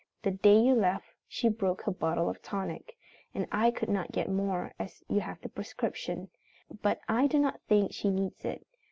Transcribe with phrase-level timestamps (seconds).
[0.23, 2.97] The day you left she broke her bottle of tonic,
[3.35, 6.29] and I could not get more, as you have the prescription.
[6.81, 8.65] But I do not think she needs it.